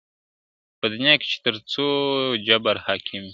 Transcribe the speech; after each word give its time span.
په 0.79 0.85
دنیا 0.93 1.13
کي 1.19 1.27
چي 1.31 1.37
تر 1.45 1.55
څو 1.71 1.85
جبر 2.47 2.75
حاکم 2.85 3.21
وي.. 3.27 3.29